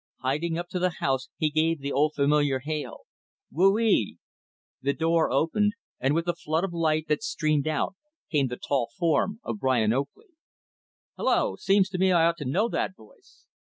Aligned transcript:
Hiding 0.21 0.57
up 0.57 0.67
to 0.69 0.79
the 0.79 0.95
house, 0.99 1.29
he 1.37 1.51
gave 1.51 1.79
the 1.79 1.91
old 1.91 2.15
familiar 2.15 2.61
hail, 2.61 3.01
"Whoo 3.51 3.77
e 3.77 3.87
e." 3.87 4.17
The 4.81 4.93
door 4.93 5.29
opened, 5.31 5.73
and 5.99 6.15
with 6.15 6.25
the 6.25 6.33
flood 6.33 6.63
of 6.63 6.73
light 6.73 7.05
that 7.07 7.21
streamed 7.21 7.67
out 7.67 7.95
came 8.31 8.47
the 8.47 8.57
tall 8.57 8.89
form 8.97 9.39
of 9.43 9.59
Brian 9.59 9.93
Oakley. 9.93 10.29
"Hello! 11.17 11.55
Seems 11.55 11.87
to 11.89 11.99
me 11.99 12.11
I 12.11 12.25
ought 12.25 12.37
to 12.37 12.45
know 12.45 12.67
that 12.69 12.95
voice." 12.95 13.45